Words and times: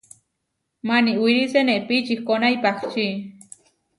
Maniwíri 0.89 1.43
senepí 1.53 1.93
ičikóna 2.01 2.47
ipahčí. 2.57 3.07